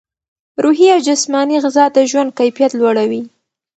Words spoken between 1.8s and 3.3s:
د ژوند کیفیت لوړوي.